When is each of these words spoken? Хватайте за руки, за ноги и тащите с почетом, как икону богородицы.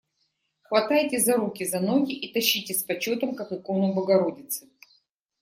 Хватайте 0.63 1.19
за 1.19 1.37
руки, 1.37 1.65
за 1.65 1.81
ноги 1.81 2.13
и 2.21 2.33
тащите 2.33 2.73
с 2.73 2.87
почетом, 2.87 3.35
как 3.35 3.51
икону 3.51 3.93
богородицы. 3.93 4.67